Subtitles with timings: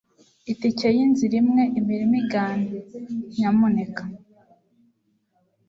[0.51, 2.61] Itike yinzira imwe i Birmingham,
[3.37, 4.03] nyamuneka.